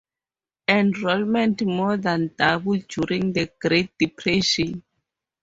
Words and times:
Enrollment 0.67 1.61
more 1.63 1.95
than 1.95 2.31
doubled 2.35 2.87
during 2.87 3.31
the 3.33 3.51
Great 3.61 3.91
Depression. 3.99 4.81